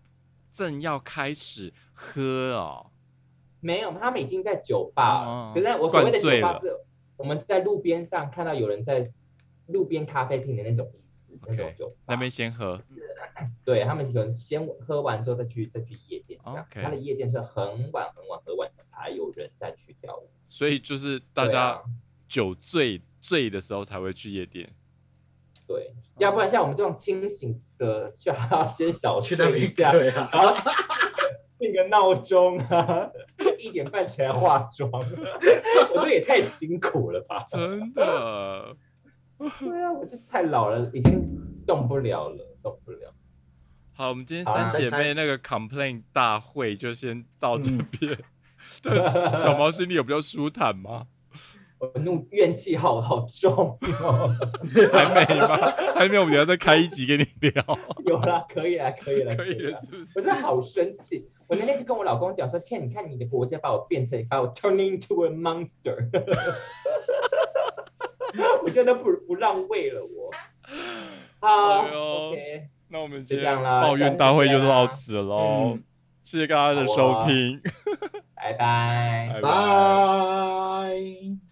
[0.51, 2.88] 正要开始喝哦。
[3.62, 6.76] 没有，他们已经在酒吧，可是我所谓的酒吧是。
[7.20, 9.12] 我们在路边上看到有人在
[9.68, 12.82] 路边咖啡厅的那种意思，那种酒那边先喝，
[13.66, 16.40] 对他们可能先喝完之后再去再去夜店。
[16.44, 21.84] OK，他的夜店是很晚很晚喝完才有人再去跳舞，所以就是大家
[22.30, 24.70] 酒醉醉的时候才会去夜店。
[25.68, 30.56] 对，要不然像我们这种清醒的，需要先小睡一下，然后
[31.60, 33.12] 定个闹钟啊。
[33.60, 37.45] 一点半起来化妆， 我说也太辛苦了吧！
[37.47, 38.76] 真的，
[39.60, 41.28] 对啊，我就太老了，已经
[41.68, 43.14] 动不了了，动不了。
[43.93, 48.18] 好，我们今天三姐妹那个 complain 大会就先到这边。
[48.82, 51.07] 对，小毛心里有比较舒坦吗？
[51.80, 54.30] 我怒怨气好好重哦，
[54.92, 55.56] 还没吧？
[55.96, 57.54] 还没有，我们要再开一集给你聊。
[58.06, 60.02] 有啦，可以啦，可以了，可以了，是不是？
[60.16, 61.30] 我真的好生气。
[61.48, 66.10] 我那天就跟我老公讲说：“天，你看你的国家把我变成，把我 turning to a monster。
[68.64, 70.30] ”我真的不不让位了，我。
[71.40, 71.86] 好
[72.30, 75.80] ，OK，那我们今天抱怨大会就到此喽。
[76.24, 77.60] 谢谢大家的收听，
[78.36, 81.49] 拜拜，拜拜。